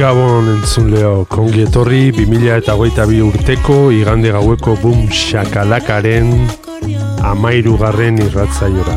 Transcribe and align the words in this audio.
Gabon 0.00 0.46
entzun 0.48 0.86
leo, 0.94 1.26
kongi 1.28 1.66
etorri 1.66 2.06
2000 2.16 2.54
eta 2.54 2.72
hogeita 2.72 3.04
bi 3.04 3.18
urteko 3.20 3.90
igande 3.92 4.30
gaueko 4.32 4.72
boom 4.80 5.02
shakalakaren 5.12 6.30
amairugarren 7.28 8.16
irratzaiora. 8.24 8.94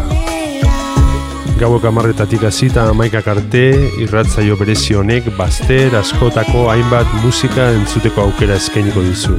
Gaueko 1.59 1.89
amarretatik 1.89 2.45
hasita 2.47 2.87
amaikak 2.93 3.27
arte 3.33 3.65
irratzaio 4.05 4.55
berezi 4.55 4.95
honek 4.95 5.27
bazter 5.35 5.99
askotako 5.99 6.69
hainbat 6.71 7.11
musika 7.25 7.67
entzuteko 7.75 8.29
aukera 8.29 8.55
eskainiko 8.63 9.03
dizu. 9.03 9.35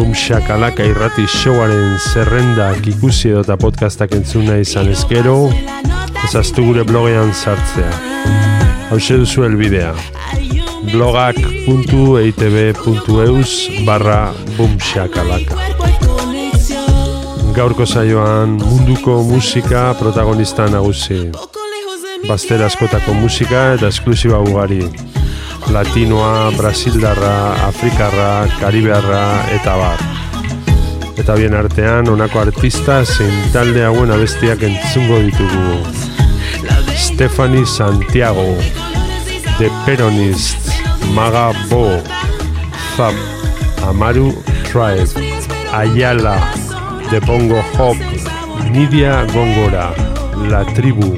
Boom 0.00 0.16
shakalaka 0.16 0.88
irrati 0.94 1.28
showaren 1.28 1.98
zerrendak 2.14 2.88
ikusi 2.96 3.36
edo 3.36 3.44
eta 3.44 3.60
podcastak 3.60 4.16
entzuna 4.16 4.62
izan 4.64 4.88
ezkero, 4.96 5.42
ezaztu 6.24 6.70
gure 6.72 6.88
blogean 6.88 7.36
sartzea. 7.36 8.45
Hau 8.96 9.20
duzu 9.20 9.44
elbidea. 9.44 9.92
blogak.eitb.eus 10.88 13.52
barra 13.84 14.32
bumxakalaka. 14.56 15.52
Gaurko 17.52 17.84
saioan 17.84 18.56
munduko 18.56 19.20
musika 19.22 19.92
protagonista 20.00 20.64
nagusi. 20.72 21.28
Baster 22.24 22.64
askotako 22.64 23.12
musika 23.20 23.76
eta 23.76 23.92
esklusiba 23.92 24.40
ugari. 24.40 24.88
Latinoa, 25.68 26.56
Brasildarra, 26.56 27.68
Afrikarra, 27.68 28.48
Karibearra 28.62 29.44
eta 29.60 29.76
bar. 29.76 30.00
Eta 31.20 31.36
bien 31.36 31.52
artean, 31.54 32.08
honako 32.08 32.40
artista 32.48 33.04
zein 33.04 33.52
talde 33.52 33.84
hauen 33.84 34.10
abestiak 34.16 34.62
entzungo 34.72 35.20
ditugu. 35.28 36.05
Stephanie 36.96 37.66
Santiago, 37.66 38.56
The 39.58 39.68
Peronist, 39.84 40.56
Maga 41.14 41.52
Bo, 41.68 42.00
Fab, 42.96 43.14
Amaru 43.84 44.32
Tribe, 44.64 45.08
Ayala, 45.72 46.40
The 47.10 47.20
Bongo 47.20 47.60
Hop, 47.76 47.96
Nidia 48.72 49.26
Gongora, 49.32 49.92
La 50.48 50.64
Tribu, 50.74 51.16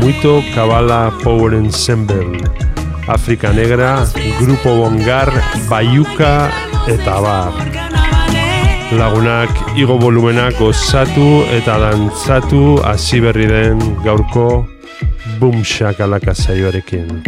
Muito 0.00 0.42
Kabala 0.54 1.10
Power 1.22 1.54
Ensemble, 1.54 2.38
Afrika 3.08 3.52
Negra, 3.52 4.06
Grupo 4.38 4.76
Bongar, 4.76 5.32
Bayuka 5.68 6.50
eta 6.86 7.20
Bar. 7.20 7.52
Lagunak 8.92 9.48
igo 9.76 9.96
volumenak 9.96 10.58
gozatu 10.60 11.48
eta 11.48 11.78
dantzatu 11.80 12.76
hasi 12.84 13.20
berri 13.24 13.48
den 13.48 13.80
gaurko 14.04 14.71
Boom 15.40 15.64
Shakalaka 15.64 16.34
saioarekin. 16.34 17.22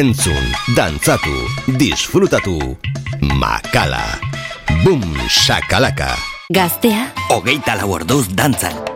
Entzun, 0.00 0.44
dantzatu, 0.72 1.34
disfrutatu, 1.76 2.56
makala. 3.36 4.00
Boom, 4.82 5.02
shakalaka. 5.28 6.16
gaztea, 6.48 7.12
Hogeita 7.28 7.76
lau 7.76 7.90
orduz 8.00 8.24
dantzan. 8.32 8.89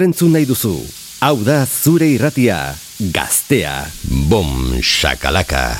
Zer 0.00 0.06
entzun 0.08 0.32
nahi 0.32 0.46
duzu? 0.48 0.72
Hau 1.20 1.36
da 1.44 1.66
zure 1.66 2.08
irratia, 2.14 2.74
gaztea, 3.12 3.90
bom, 4.30 4.80
shakalaka. 4.80 5.76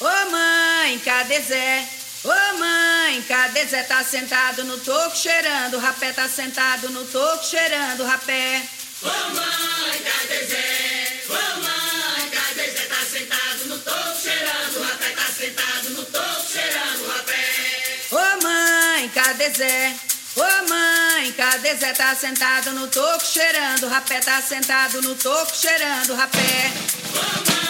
Ô 0.00 0.30
mãe, 0.30 0.98
cadê 1.04 1.40
Zé? 1.40 1.84
Ô 2.24 2.58
mãe, 2.58 3.22
cadê 3.26 3.66
Zé? 3.66 3.82
Tá 3.82 4.04
sentado 4.04 4.62
no 4.62 4.78
toco 4.78 5.16
cheirando 5.16 5.78
rapé, 5.78 6.12
tá 6.12 6.28
sentado 6.28 6.88
no 6.90 7.04
toco 7.04 7.44
cheirando 7.44 8.04
rapé. 8.04 8.62
Ô 9.02 9.34
mãe, 9.34 9.98
cadê 10.06 10.46
Zé? 10.46 11.22
Ô 11.28 11.60
mãe, 11.66 12.30
cadê 12.30 12.70
Zé? 12.70 12.84
Tá 12.86 13.02
sentado 13.12 13.64
no 13.66 13.78
toco 13.78 14.16
cheirando 14.22 14.82
rapé, 14.86 15.10
tá 15.18 15.26
sentado 15.36 15.90
no 15.90 16.04
toco 16.04 16.46
cheirando 16.52 17.08
rapé. 17.08 17.44
Ô 18.12 18.44
mãe, 18.44 19.08
cadê 19.08 19.50
Zé? 19.50 19.96
Ô 20.38 20.68
mãe, 20.68 21.32
cadê 21.32 21.74
Zé? 21.74 21.92
Tá 21.92 22.14
sentado 22.14 22.70
no 22.70 22.86
toco 22.86 23.24
cheirando 23.24 23.88
rapé, 23.88 24.20
tá 24.20 24.40
sentado 24.40 25.02
no 25.02 25.16
toco 25.16 25.52
cheirando 25.52 26.14
rapé. 26.14 26.72
Ô 27.12 27.16
mãe, 27.16 27.68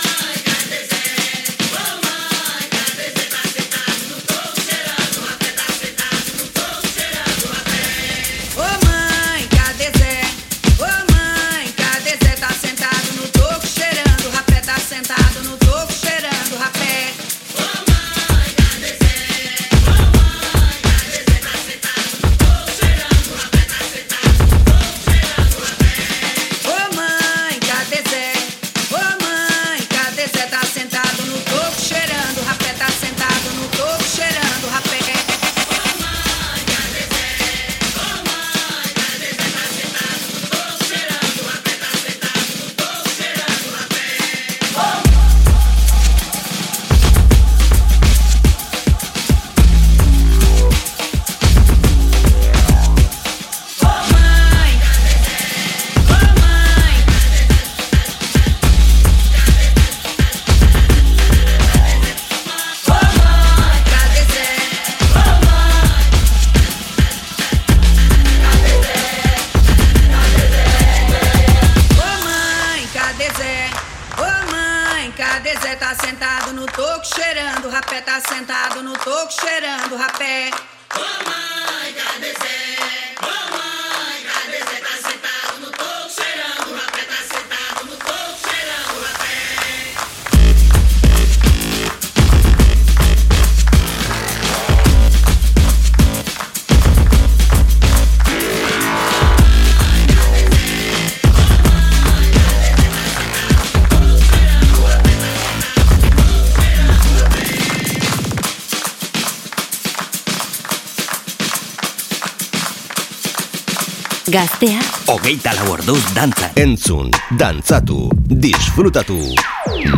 Gaztea. 114.29 114.81
Hogeita 115.09 115.55
lau 115.57 115.71
orduz 115.73 116.03
dantza 116.13 116.51
Entzun, 116.61 117.09
dantzatu, 117.41 118.11
disfrutatu. 118.29 119.17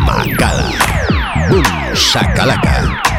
Makala. 0.07 0.71
Bum, 1.49 1.67
shakalaka 1.93 3.10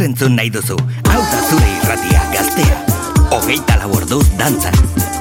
zer 0.00 0.08
entzun 0.08 0.36
nahi 0.36 0.50
duzu. 0.50 0.76
Hau 1.12 1.22
da 1.32 1.40
zure 1.50 1.70
irratia, 1.76 2.22
gaztea. 2.32 2.80
Hogeita 3.36 3.80
laborduz 3.82 4.26
dantzan. 4.38 5.19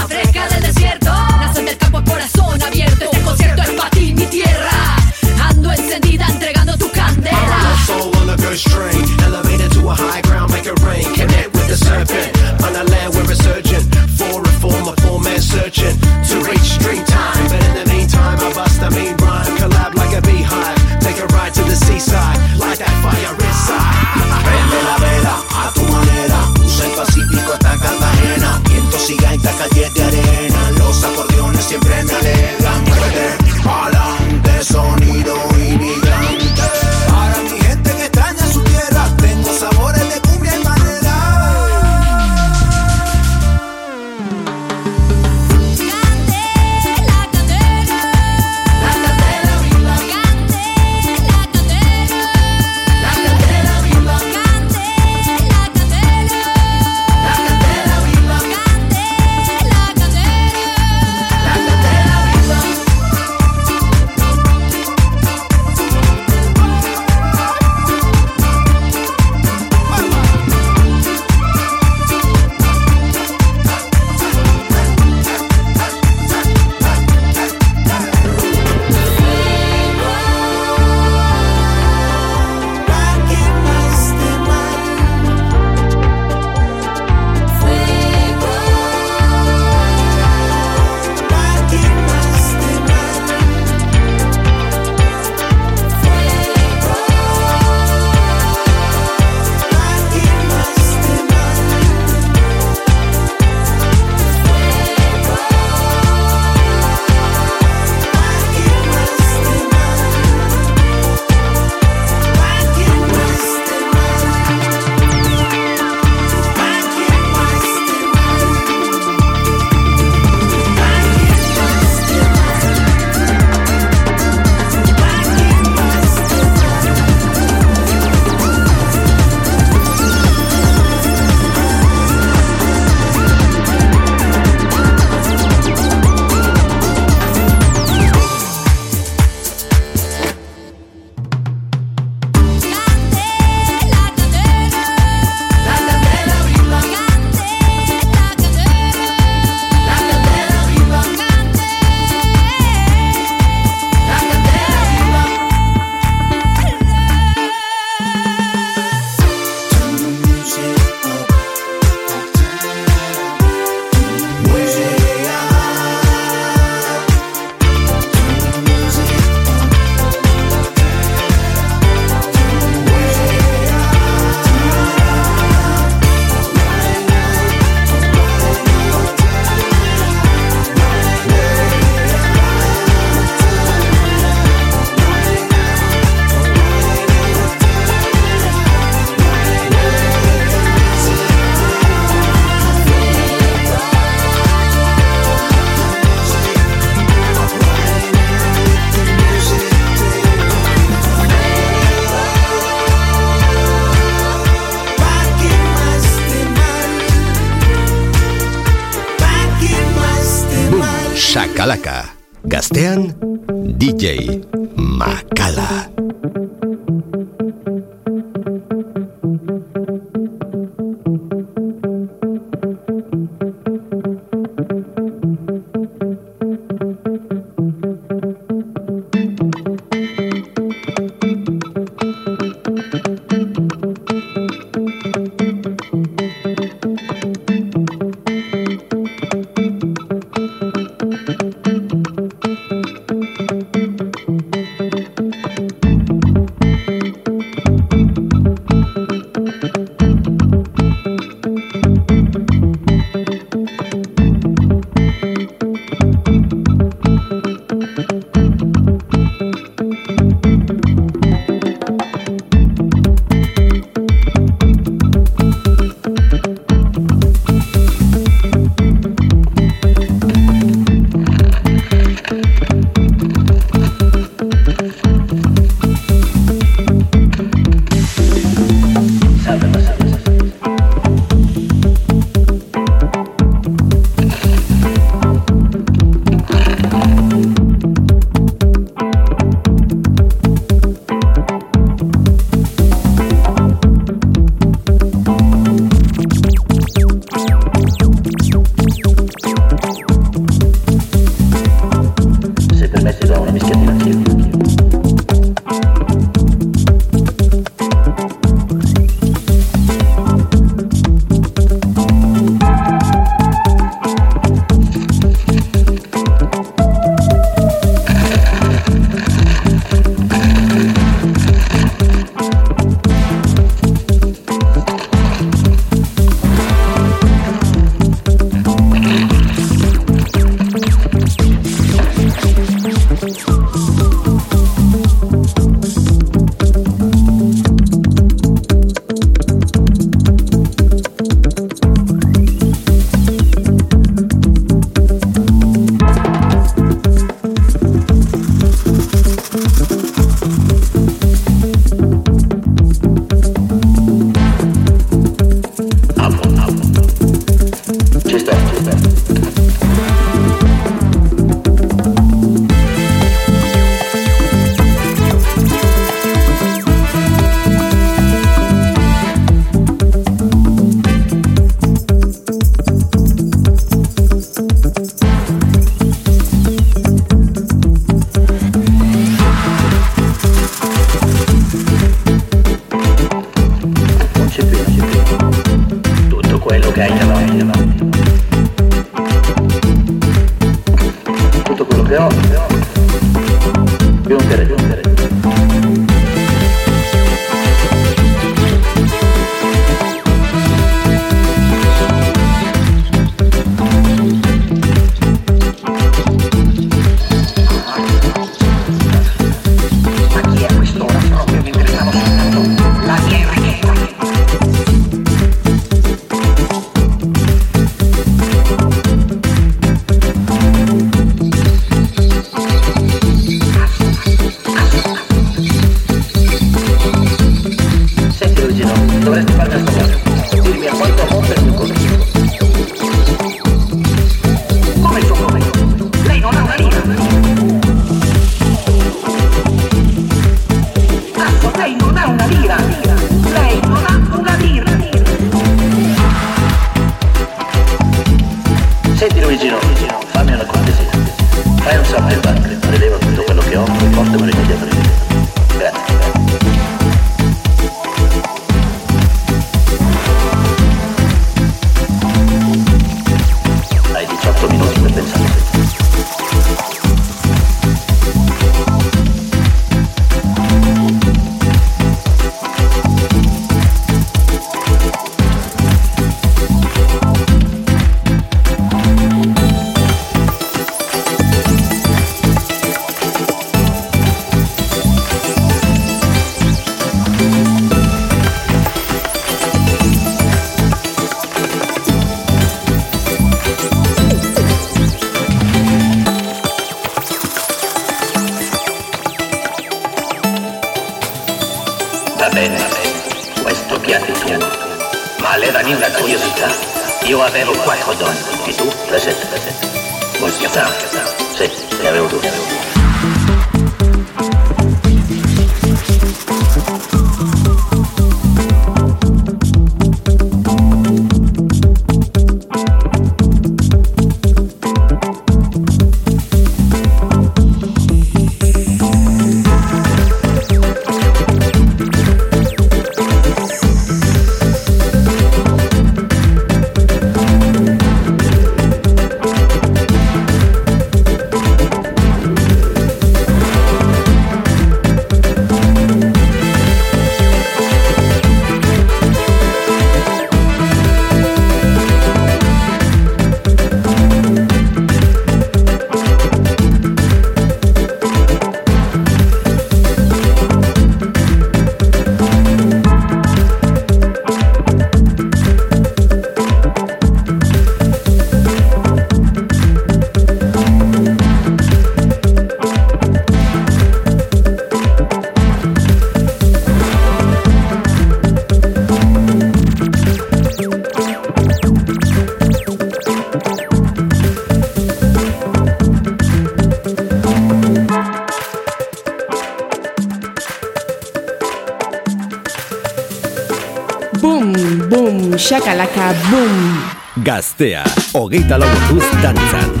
Shakalaka 595.71 596.33
Boom! 596.51 596.99
Gaztea, 597.47 598.03
hogeita 598.35 598.75
lau 598.75 598.91
dantzan. 599.39 600.00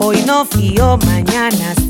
Hoy 0.00 0.22
no 0.24 0.44
fío, 0.44 0.96
mañana 0.98 1.81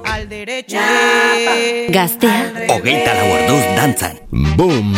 Gaztea, 1.96 2.40
hogeita 2.74 3.12
lau 3.20 3.28
orduz 3.40 3.64
dantzan. 3.76 4.16
Bum. 4.58 4.96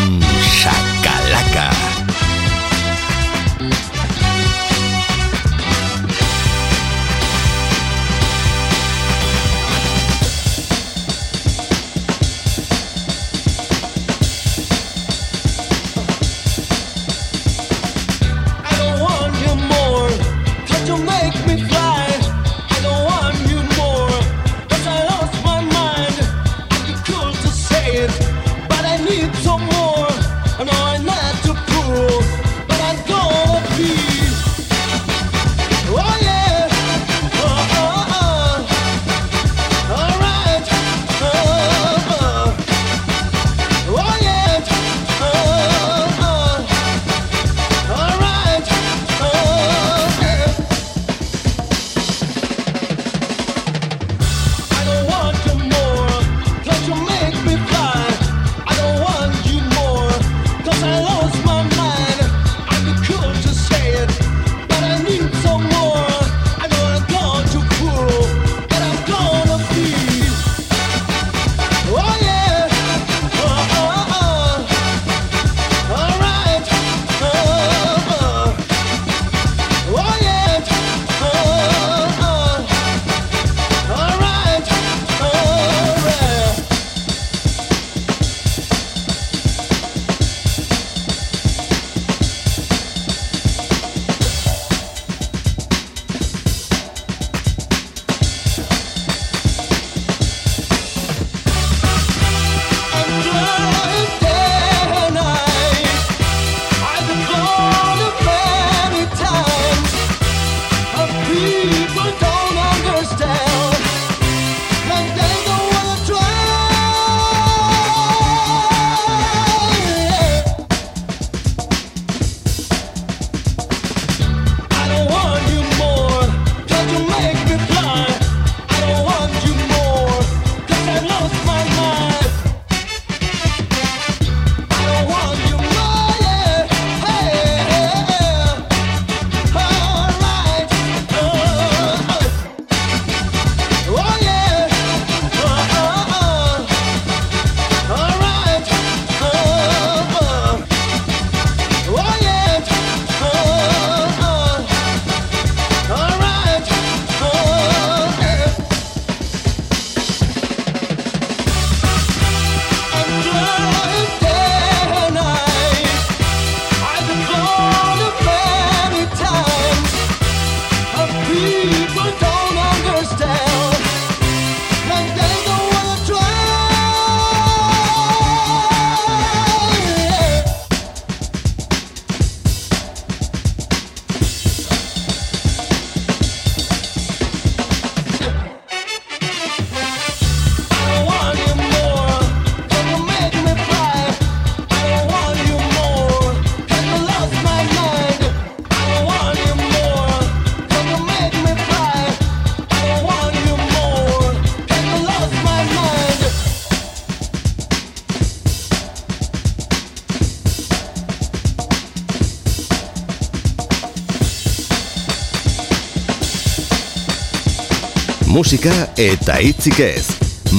Musika 218.38 218.74
eta 219.02 219.40
hitzik 219.42 219.80
ez. 219.82 220.12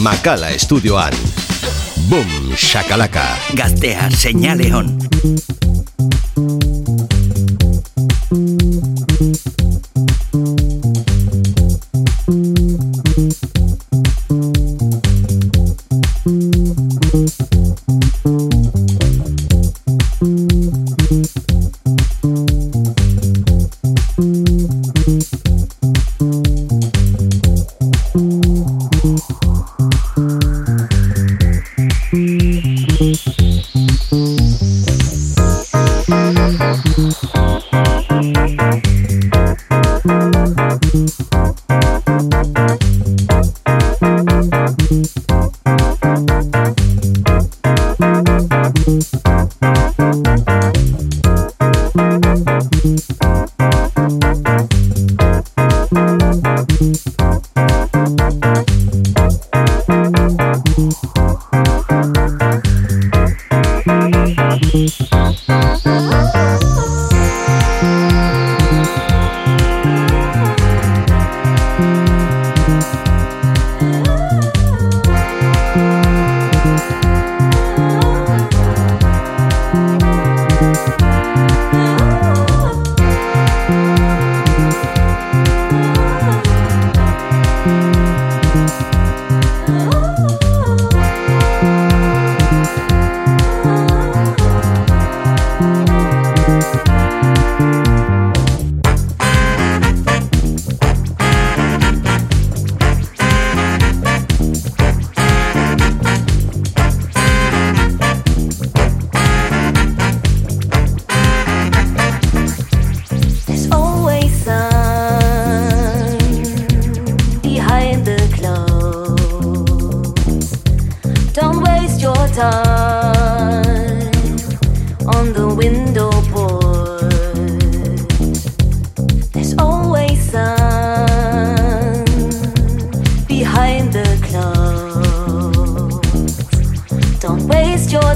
Makala 0.03 0.49
estudioan. 0.51 1.15
Boom, 2.11 2.57
shakalaka. 2.57 3.29
Gaztea, 3.55 4.11
seinale 4.11 4.73
hon. 4.75 4.91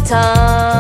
Time 0.05 0.72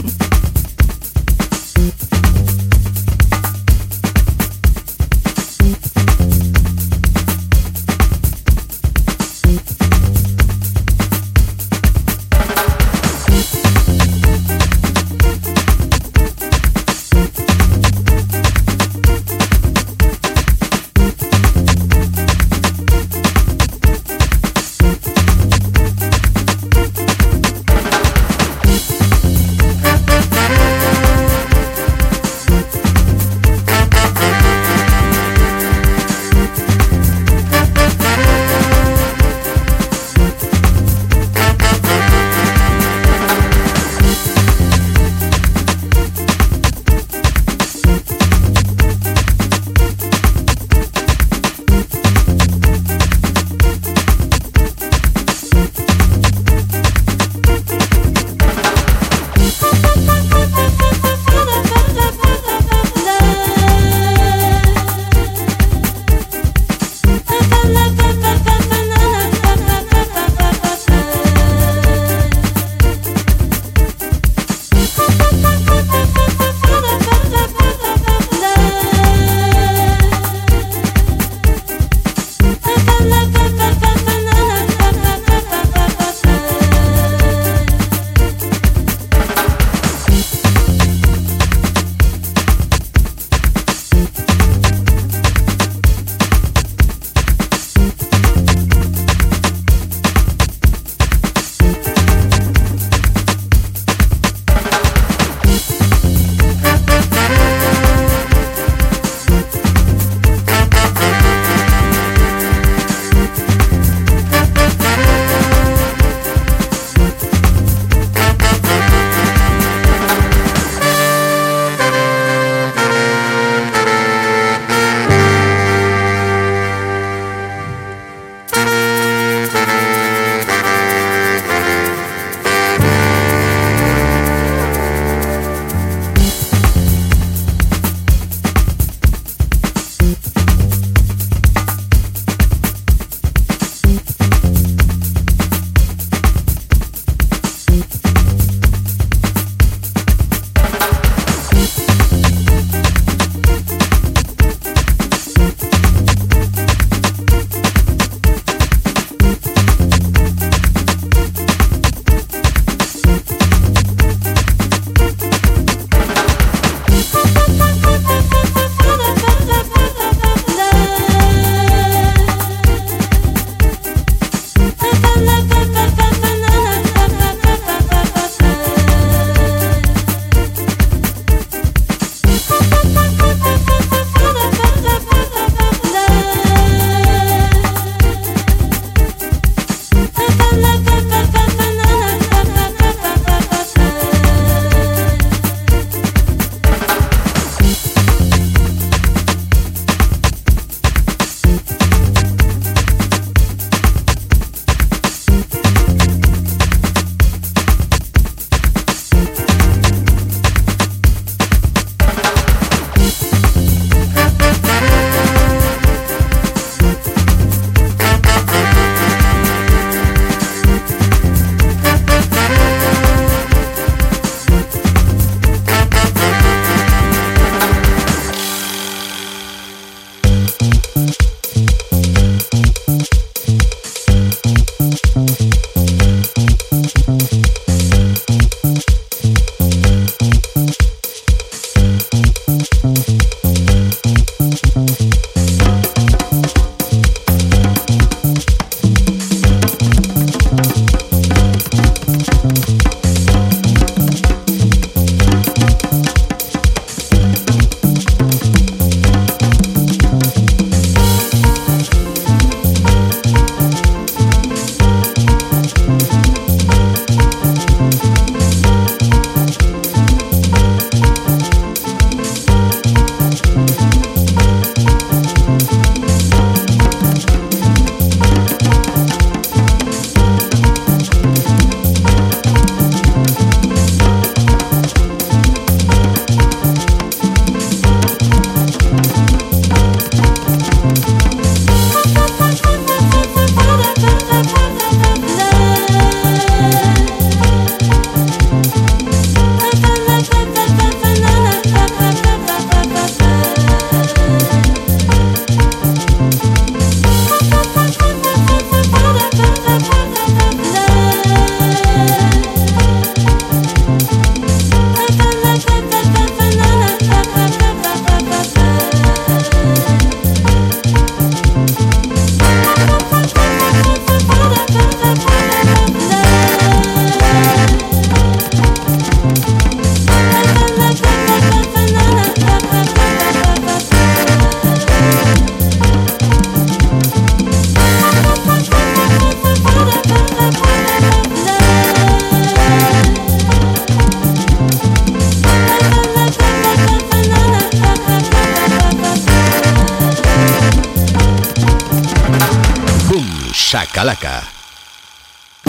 Shakalaka. 354.17 354.43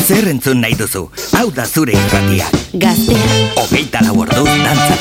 Zer 0.08 0.28
entzun 0.30 0.62
nahi 0.62 0.76
duzu? 0.78 1.10
Hau 1.36 1.52
da 1.52 1.66
zure 1.66 1.91
irratia. 1.93 2.48
Gaztea. 2.74 3.18
Hogeita 3.56 4.00
lau 4.06 4.20
orduz 4.22 4.48
dantza. 4.48 4.95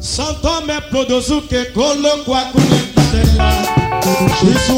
Santo 0.00 0.60
me 0.66 0.80
produzu 0.90 1.42
que 1.48 1.72
colocou 1.72 2.34
a 2.34 2.44
conectadela 2.52 3.50
Isso 4.42 4.77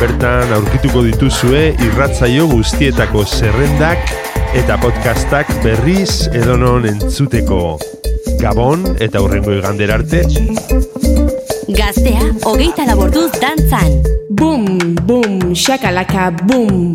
Bertan 0.00 0.48
aurkituko 0.56 1.02
dituzue 1.04 1.74
irratzaio 1.84 2.46
guztietako 2.48 3.20
zerrendak 3.28 4.08
eta 4.56 4.78
podcastak 4.80 5.50
berriz 5.60 6.24
edonon 6.32 6.88
entzuteko. 6.88 7.76
Gabon 8.40 8.86
eta 8.96 9.20
hurrengo 9.20 9.52
igander 9.58 9.92
arte. 9.98 10.22
Gaztea, 11.68 12.32
hogeita 12.48 12.88
laborduz 12.88 13.28
dantzan. 13.44 14.00
Bum, 14.32 14.64
bum, 15.04 15.52
shakalaka, 15.52 16.30
bum. 16.48 16.94